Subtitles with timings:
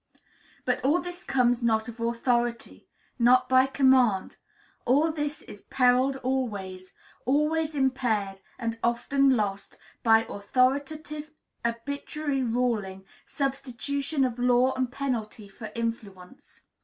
[0.65, 2.87] But all this comes not of authority,
[3.19, 4.37] not by command;
[4.83, 11.29] all this is perilled always, always impaired, and often lost, by authoritative,
[11.63, 16.61] arbitrary ruling, substitution of law and penalty for influence.